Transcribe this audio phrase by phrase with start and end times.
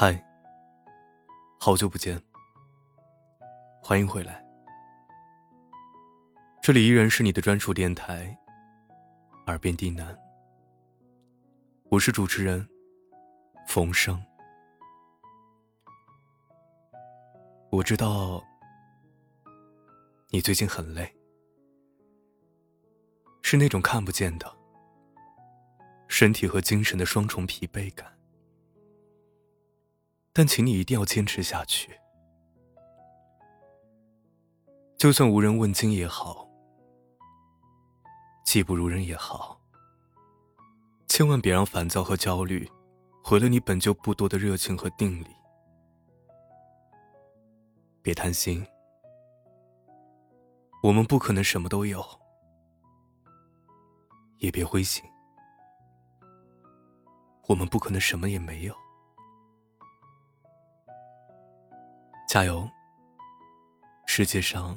[0.00, 0.16] 嗨，
[1.58, 2.22] 好久不见，
[3.82, 4.40] 欢迎回来。
[6.62, 8.38] 这里依然是你的专属电台，
[9.48, 10.16] 耳边低喃。
[11.90, 12.64] 我是主持人
[13.66, 14.24] 冯生。
[17.72, 18.40] 我知道
[20.28, 21.12] 你最近很累，
[23.42, 24.48] 是那种看不见的
[26.06, 28.16] 身体和精神的双重疲惫感。
[30.38, 31.98] 但请你一定要坚持下去，
[34.96, 36.48] 就算无人问津也好，
[38.46, 39.60] 技不如人也好，
[41.08, 42.70] 千万别让烦躁和焦虑
[43.24, 45.26] 毁了你本就不多的热情和定力。
[48.00, 48.64] 别贪心，
[50.84, 52.00] 我们不可能什么都有；
[54.36, 55.04] 也别灰心，
[57.48, 58.87] 我们不可能什么也没有。
[62.28, 62.68] 加油！
[64.06, 64.76] 世界上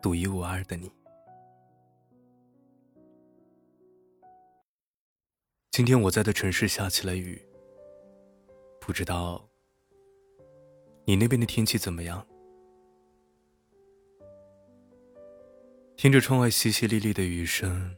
[0.00, 0.90] 独一无二的你。
[5.70, 7.46] 今天我在的城市下起了雨，
[8.80, 9.46] 不知道
[11.04, 12.26] 你那边的天气怎么样？
[15.98, 17.94] 听着窗外淅淅沥沥的雨声，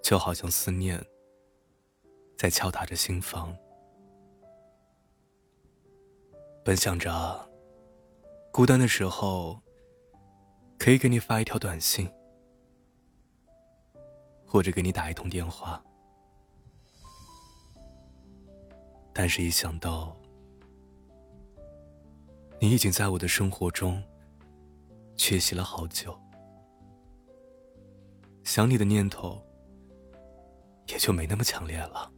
[0.00, 1.04] 就好像思念
[2.36, 3.52] 在敲打着心房。
[6.64, 7.10] 本想着，
[8.52, 9.60] 孤单的时候，
[10.78, 12.08] 可以给你发一条短信，
[14.46, 15.82] 或者给你打一通电话。
[19.12, 20.16] 但是，一想到
[22.60, 24.00] 你已经在我的生活中
[25.16, 26.16] 缺席了好久，
[28.44, 29.44] 想你的念头
[30.86, 32.11] 也就没那么强烈了。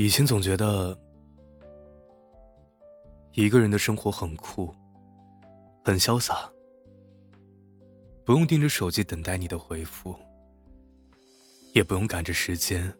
[0.00, 0.96] 以前总觉得
[3.32, 4.72] 一个人的生活很酷，
[5.84, 6.48] 很潇洒，
[8.24, 10.14] 不用盯着手机等待你的回复，
[11.74, 12.96] 也不用赶着时间，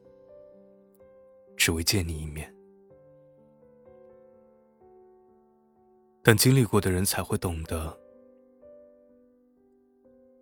[1.56, 2.52] 只为见你一面。
[6.24, 7.96] 但经历过的人才会懂得，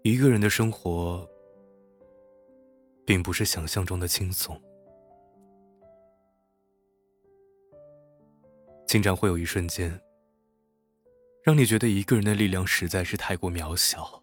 [0.02, 1.28] 一个人的生活
[3.04, 4.58] 并不是想象中的轻松。
[8.86, 10.00] 经常会有一瞬间，
[11.42, 14.22] 让你觉得一个人的力量实在是太过渺小。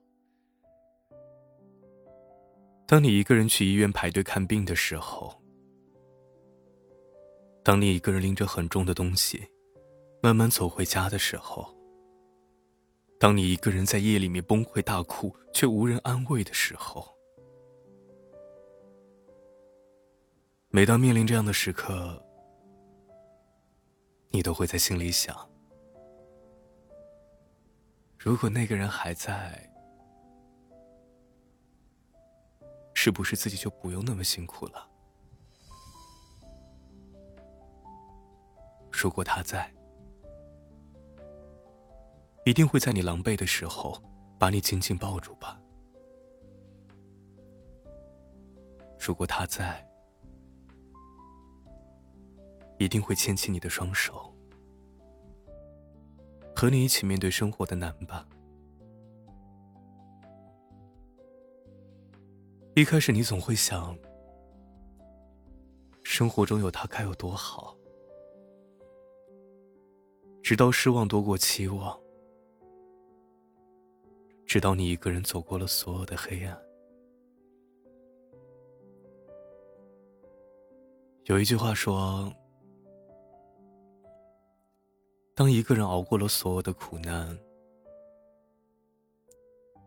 [2.87, 5.33] 当你一个人去医院排队看病的时候，
[7.63, 9.45] 当你一个人拎着很重的东西，
[10.21, 11.67] 慢慢走回家的时候，
[13.19, 17.05] 当你一个人在夜里面崩溃大哭却无人安慰的时候，
[20.69, 22.21] 每当面临这样的时刻。
[24.35, 25.47] 你都会在心里想：
[28.17, 29.71] 如果那个人还在，
[32.95, 34.89] 是不是自己就不用那么辛苦了？
[38.91, 39.71] 如果他在，
[42.43, 44.01] 一定会在你狼狈的时候
[44.39, 45.61] 把你紧紧抱住吧？
[48.99, 49.87] 如果他在。
[52.77, 54.33] 一定会牵起你的双手，
[56.55, 58.27] 和你一起面对生活的难吧。
[62.75, 63.97] 一开始你总会想，
[66.03, 67.77] 生活中有他该有多好，
[70.41, 71.97] 直到失望多过期望，
[74.45, 76.59] 直到你一个人走过了所有的黑暗。
[81.25, 82.33] 有一句话说。
[85.35, 87.37] 当一个人熬过了所有的苦难，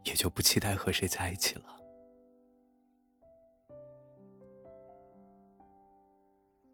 [0.05, 1.81] 也就不期待和谁在一起了。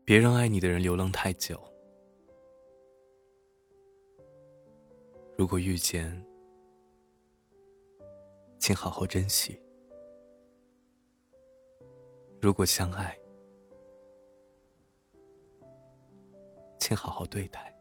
[0.04, 1.60] 别让爱你的人流浪太久。
[5.36, 6.24] 如果遇见，
[8.58, 9.52] 请好好珍惜；
[12.40, 13.18] 如果相爱，
[16.78, 17.71] 请好好对待。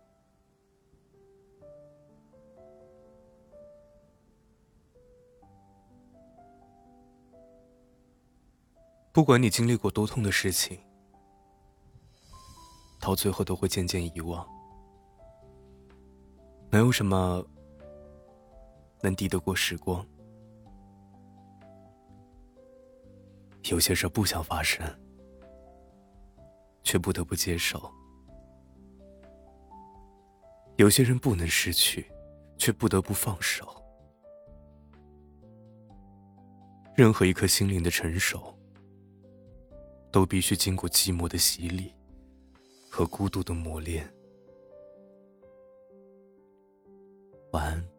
[9.13, 10.80] 不管你经历过多痛的事情，
[13.00, 14.48] 到最后都会渐渐遗忘。
[16.69, 17.46] 没有什么
[19.02, 20.06] 能抵得过时光。
[23.69, 24.81] 有些事不想发生，
[26.84, 27.92] 却不得不接受。
[30.78, 32.10] 有些人不能失去，
[32.58, 33.68] 却不得不放手。
[36.96, 38.58] 任何一颗心灵的成熟，
[40.12, 41.94] 都必须经过寂寞的洗礼
[42.90, 44.12] 和孤独的磨练。
[47.52, 47.91] 晚安。